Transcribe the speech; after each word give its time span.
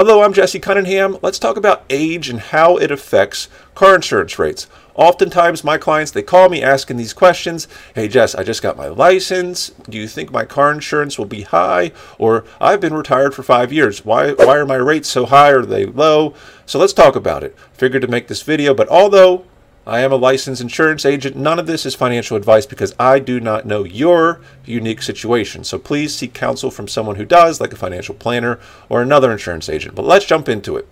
Hello, 0.00 0.22
I'm 0.22 0.32
Jesse 0.32 0.58
Cunningham. 0.58 1.18
Let's 1.20 1.38
talk 1.38 1.58
about 1.58 1.84
age 1.90 2.30
and 2.30 2.40
how 2.40 2.78
it 2.78 2.90
affects 2.90 3.50
car 3.74 3.94
insurance 3.94 4.38
rates. 4.38 4.66
Oftentimes, 4.94 5.62
my 5.62 5.76
clients 5.76 6.10
they 6.10 6.22
call 6.22 6.48
me 6.48 6.62
asking 6.62 6.96
these 6.96 7.12
questions. 7.12 7.68
Hey, 7.94 8.08
Jess, 8.08 8.34
I 8.34 8.42
just 8.42 8.62
got 8.62 8.78
my 8.78 8.88
license. 8.88 9.72
Do 9.90 9.98
you 9.98 10.08
think 10.08 10.32
my 10.32 10.46
car 10.46 10.72
insurance 10.72 11.18
will 11.18 11.26
be 11.26 11.42
high? 11.42 11.92
Or 12.16 12.46
I've 12.62 12.80
been 12.80 12.94
retired 12.94 13.34
for 13.34 13.42
five 13.42 13.74
years. 13.74 14.02
Why 14.02 14.32
why 14.32 14.56
are 14.56 14.64
my 14.64 14.76
rates 14.76 15.10
so 15.10 15.26
high? 15.26 15.50
Are 15.50 15.66
they 15.66 15.84
low? 15.84 16.32
So 16.64 16.78
let's 16.78 16.94
talk 16.94 17.14
about 17.14 17.44
it. 17.44 17.54
Figured 17.74 18.00
to 18.00 18.08
make 18.08 18.28
this 18.28 18.40
video, 18.40 18.72
but 18.72 18.88
although 18.88 19.44
I 19.90 20.02
am 20.02 20.12
a 20.12 20.16
licensed 20.16 20.62
insurance 20.62 21.04
agent. 21.04 21.34
None 21.34 21.58
of 21.58 21.66
this 21.66 21.84
is 21.84 21.96
financial 21.96 22.36
advice 22.36 22.64
because 22.64 22.94
I 22.96 23.18
do 23.18 23.40
not 23.40 23.66
know 23.66 23.82
your 23.82 24.40
unique 24.64 25.02
situation. 25.02 25.64
So 25.64 25.80
please 25.80 26.14
seek 26.14 26.32
counsel 26.32 26.70
from 26.70 26.86
someone 26.86 27.16
who 27.16 27.24
does, 27.24 27.60
like 27.60 27.72
a 27.72 27.76
financial 27.76 28.14
planner 28.14 28.60
or 28.88 29.02
another 29.02 29.32
insurance 29.32 29.68
agent. 29.68 29.96
But 29.96 30.04
let's 30.04 30.26
jump 30.26 30.48
into 30.48 30.76
it. 30.76 30.86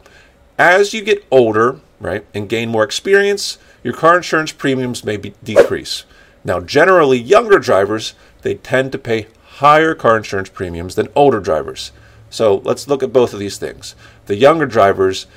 As 0.59 0.93
you 0.95 1.05
get 1.05 1.25
older, 1.31 1.79
right, 2.01 2.27
and 2.35 2.49
gain 2.49 2.71
more 2.71 2.83
experience, 2.83 3.59
your 3.85 3.95
car 3.95 4.17
insurance 4.17 4.51
premiums 4.51 5.05
may 5.05 5.17
be, 5.17 5.33
decrease. 5.45 6.03
Now, 6.43 6.59
generally, 6.59 7.19
younger 7.19 7.61
drivers, 7.61 8.15
they 8.43 8.55
tend 8.55 8.91
to 8.91 8.99
pay 8.99 9.29
higher 9.45 9.95
car 9.95 10.17
insurance 10.17 10.49
premiums 10.49 10.97
than 10.97 11.07
older 11.15 11.39
drivers. 11.39 11.93
So 12.31 12.57
let's 12.65 12.89
look 12.89 13.05
at 13.05 13.13
both 13.13 13.33
of 13.33 13.39
these 13.39 13.59
things. 13.59 13.95
The 14.27 14.35
younger 14.35 14.67
drivers, 14.67 15.29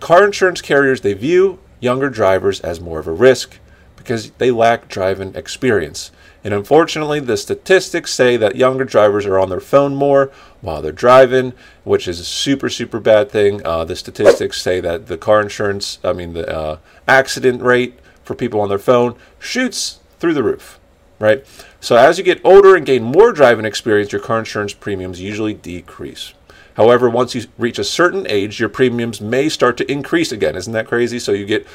car 0.00 0.24
insurance 0.24 0.60
carriers, 0.60 1.02
they 1.02 1.14
view 1.14 1.60
younger 1.80 2.10
drivers 2.10 2.60
as 2.60 2.80
more 2.80 2.98
of 2.98 3.06
a 3.06 3.12
risk 3.12 3.58
because 3.96 4.30
they 4.32 4.50
lack 4.50 4.88
driving 4.88 5.34
experience. 5.34 6.10
And 6.44 6.54
unfortunately, 6.54 7.20
the 7.20 7.36
statistics 7.36 8.14
say 8.14 8.36
that 8.36 8.56
younger 8.56 8.84
drivers 8.84 9.26
are 9.26 9.38
on 9.38 9.50
their 9.50 9.60
phone 9.60 9.94
more 9.94 10.30
while 10.60 10.80
they're 10.80 10.92
driving, 10.92 11.52
which 11.84 12.06
is 12.06 12.20
a 12.20 12.24
super, 12.24 12.68
super 12.68 13.00
bad 13.00 13.30
thing. 13.30 13.60
Uh, 13.66 13.84
the 13.84 13.96
statistics 13.96 14.62
say 14.62 14.80
that 14.80 15.08
the 15.08 15.18
car 15.18 15.40
insurance, 15.40 15.98
I 16.04 16.12
mean, 16.12 16.32
the 16.32 16.48
uh, 16.48 16.78
accident 17.06 17.60
rate 17.62 17.98
for 18.22 18.34
people 18.34 18.60
on 18.60 18.68
their 18.68 18.78
phone 18.78 19.16
shoots 19.38 19.98
through 20.20 20.34
the 20.34 20.42
roof, 20.42 20.78
right? 21.18 21.44
So 21.80 21.96
as 21.96 22.18
you 22.18 22.24
get 22.24 22.40
older 22.44 22.76
and 22.76 22.86
gain 22.86 23.02
more 23.02 23.32
driving 23.32 23.64
experience, 23.64 24.12
your 24.12 24.20
car 24.20 24.38
insurance 24.38 24.72
premiums 24.72 25.20
usually 25.20 25.54
decrease. 25.54 26.34
However, 26.78 27.10
once 27.10 27.34
you 27.34 27.42
reach 27.58 27.80
a 27.80 27.84
certain 27.84 28.24
age, 28.28 28.60
your 28.60 28.68
premiums 28.68 29.20
may 29.20 29.48
start 29.48 29.76
to 29.78 29.90
increase 29.90 30.30
again. 30.30 30.54
Isn't 30.54 30.72
that 30.74 30.86
crazy? 30.86 31.18
So 31.18 31.32
you 31.32 31.44
get 31.44 31.66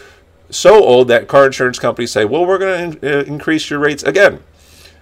so 0.50 0.82
old 0.82 1.10
that 1.10 1.28
car 1.28 1.46
insurance 1.46 1.78
companies 1.78 2.14
say, 2.14 2.24
well, 2.24 2.46
we're 2.46 2.58
going 2.58 2.94
to 2.94 3.06
in- 3.06 3.14
uh, 3.14 3.24
increase 3.26 3.70
your 3.70 3.80
rates 3.80 4.02
again. 4.04 4.42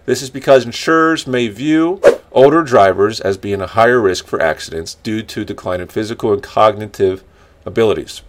This 0.07 0.23
is 0.23 0.31
because 0.31 0.65
insurers 0.65 1.27
may 1.27 1.49
view 1.49 2.01
older 2.31 2.63
drivers 2.63 3.19
as 3.19 3.37
being 3.37 3.61
a 3.61 3.67
higher 3.67 4.01
risk 4.01 4.25
for 4.25 4.41
accidents 4.41 4.95
due 4.95 5.21
to 5.21 5.45
decline 5.45 5.81
in 5.81 5.87
physical 5.87 6.33
and 6.33 6.41
cognitive 6.41 7.23
abilities. 7.63 8.23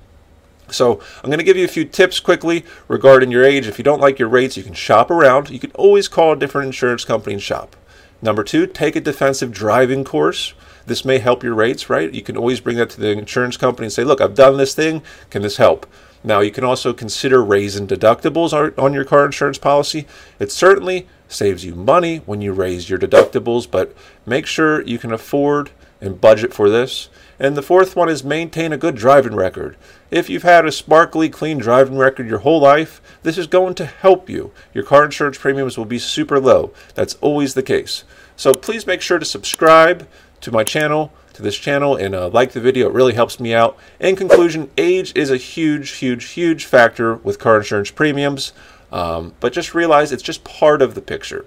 So, 0.71 1.01
I'm 1.23 1.31
going 1.31 1.39
to 1.39 1.45
give 1.45 1.57
you 1.57 1.65
a 1.65 1.69
few 1.69 1.87
tips 1.87 2.21
quickly 2.21 2.67
regarding 2.87 3.31
your 3.31 3.45
age. 3.45 3.67
If 3.67 3.79
you 3.79 3.85
don't 3.85 4.01
like 4.01 4.19
your 4.19 4.29
rates, 4.29 4.59
you 4.59 4.63
can 4.63 4.75
shop 4.75 5.11
around. 5.11 5.49
You 5.49 5.59
can 5.59 5.73
always 5.73 6.07
call 6.07 6.33
a 6.33 6.37
different 6.37 6.67
insurance 6.67 7.05
company 7.05 7.33
and 7.33 7.43
shop. 7.43 7.77
Number 8.23 8.45
two, 8.45 8.69
take 8.69 8.95
a 8.95 9.01
defensive 9.01 9.51
driving 9.51 10.05
course. 10.05 10.55
This 10.87 11.05
may 11.05 11.19
help 11.19 11.43
your 11.43 11.55
rates, 11.55 11.91
right? 11.91 12.13
You 12.13 12.23
can 12.23 12.37
always 12.37 12.61
bring 12.61 12.77
that 12.77 12.91
to 12.91 13.01
the 13.01 13.11
insurance 13.11 13.57
company 13.57 13.87
and 13.87 13.93
say, 13.93 14.05
look, 14.05 14.21
I've 14.21 14.37
done 14.37 14.57
this 14.57 14.75
thing. 14.75 15.03
Can 15.29 15.43
this 15.43 15.57
help? 15.57 15.87
Now, 16.25 16.39
you 16.39 16.53
can 16.53 16.63
also 16.63 16.93
consider 16.93 17.43
raising 17.43 17.89
deductibles 17.89 18.53
on 18.79 18.93
your 18.95 19.05
car 19.05 19.27
insurance 19.27 19.59
policy. 19.59 20.07
It 20.39 20.53
certainly 20.53 21.09
saves 21.27 21.65
you 21.65 21.75
money 21.75 22.19
when 22.19 22.41
you 22.41 22.53
raise 22.53 22.89
your 22.89 22.99
deductibles, 22.99 23.69
but 23.69 23.93
make 24.25 24.47
sure 24.47 24.83
you 24.83 24.99
can 24.99 25.13
afford 25.13 25.71
and 26.03 26.21
budget 26.21 26.53
for 26.53 26.69
this. 26.69 27.09
And 27.39 27.57
the 27.57 27.63
fourth 27.63 27.97
one 27.97 28.09
is 28.09 28.23
maintain 28.23 28.73
a 28.73 28.77
good 28.77 28.97
driving 28.97 29.35
record. 29.35 29.77
If 30.11 30.29
you've 30.29 30.43
had 30.43 30.67
a 30.67 30.73
sparkly, 30.73 31.31
clean 31.31 31.59
driving 31.59 31.97
record 31.97 32.29
your 32.29 32.41
whole 32.41 32.61
life, 32.61 33.01
this 33.23 33.39
is 33.39 33.47
going 33.47 33.75
to 33.77 33.87
help 33.87 34.29
you. 34.29 34.53
Your 34.75 34.85
car 34.85 35.05
insurance 35.05 35.39
premiums 35.39 35.79
will 35.79 35.87
be 35.87 35.99
super 35.99 36.39
low. 36.39 36.73
That's 36.95 37.15
always 37.15 37.55
the 37.55 37.63
case. 37.63 38.05
So 38.37 38.53
please 38.53 38.87
make 38.87 39.01
sure 39.01 39.19
to 39.19 39.25
subscribe 39.25 40.09
to 40.41 40.53
my 40.53 40.65
channel, 40.65 41.13
to 41.35 41.43
this 41.43 41.57
channel, 41.57 41.97
and 41.97 42.15
uh, 42.15 42.29
like 42.29 42.53
the 42.53 42.61
video. 42.61 42.89
It 42.89 42.95
really 42.95 43.15
helps 43.15 43.41
me 43.41 43.55
out. 43.55 43.79
In 44.01 44.17
conclusion, 44.17 44.71
age 44.77 45.13
is 45.15 45.31
a 45.31 45.37
huge, 45.37 45.91
huge, 45.93 46.31
huge 46.31 46.65
factor 46.65 47.15
with 47.17 47.39
car 47.39 47.59
insurance 47.59 47.91
premiums, 47.91 48.53
um, 48.91 49.35
but 49.41 49.53
just 49.53 49.75
realize 49.75 50.13
it's 50.13 50.23
just 50.23 50.45
part 50.45 50.83
of 50.83 50.95
the 50.95 51.01
picture. 51.01 51.47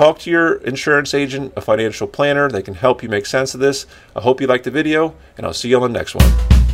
Talk 0.00 0.18
to 0.20 0.30
your 0.30 0.54
insurance 0.54 1.12
agent, 1.12 1.52
a 1.56 1.60
financial 1.60 2.06
planner. 2.06 2.48
They 2.48 2.62
can 2.62 2.72
help 2.72 3.02
you 3.02 3.10
make 3.10 3.26
sense 3.26 3.52
of 3.52 3.60
this. 3.60 3.84
I 4.16 4.22
hope 4.22 4.40
you 4.40 4.46
liked 4.46 4.64
the 4.64 4.70
video, 4.70 5.14
and 5.36 5.44
I'll 5.44 5.52
see 5.52 5.68
you 5.68 5.76
on 5.76 5.92
the 5.92 5.98
next 5.98 6.14
one. 6.14 6.69